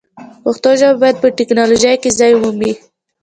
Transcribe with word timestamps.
پښتو 0.43 0.69
ژبه 0.79 0.95
باید 1.01 1.17
په 1.21 1.27
ټکنالوژۍ 1.37 1.95
کې 2.01 2.15
ځای 2.19 2.31
ومومي. 2.35 2.71